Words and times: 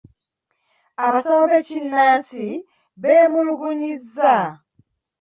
Abasawo 1.05 1.41
ab’ekinnansi 1.45 2.45
beemulugunyizza. 3.01 4.35